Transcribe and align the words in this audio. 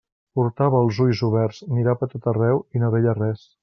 Portava 0.37 0.79
els 0.85 1.01
ulls 1.05 1.23
oberts, 1.29 1.63
mirava 1.77 2.09
a 2.11 2.15
tot 2.17 2.29
arreu, 2.35 2.67
i 2.79 2.87
no 2.87 2.95
veia 2.99 3.19
res. 3.25 3.51